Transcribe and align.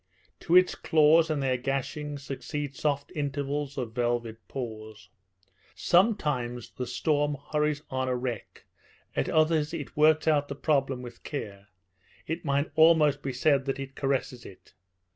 To 0.39 0.55
its 0.55 0.73
claws 0.73 1.29
and 1.29 1.43
their 1.43 1.57
gashings 1.59 2.23
succeed 2.23 2.75
soft 2.75 3.11
intervals 3.13 3.77
of 3.77 3.91
velvet 3.93 4.37
paws. 4.47 5.09
Sometimes 5.75 6.71
the 6.71 6.87
storm 6.87 7.37
hurries 7.51 7.83
on 7.91 8.07
a 8.07 8.15
wreck, 8.15 8.65
at 9.15 9.29
others 9.29 9.75
it 9.75 9.95
works 9.95 10.27
out 10.27 10.47
the 10.47 10.55
problem 10.55 11.03
with 11.03 11.21
care; 11.21 11.67
it 12.25 12.43
might 12.43 12.71
almost 12.73 13.21
be 13.21 13.31
said 13.31 13.65
that 13.65 13.77
it 13.79 13.93
caresses 13.93 14.43
it. 14.43 14.73